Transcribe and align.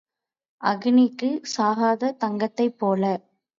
அக்கினிக்கும் 0.61 1.37
சாகாத 1.51 2.11
தங்கத்தைப் 2.17 2.77
போல. 2.79 3.03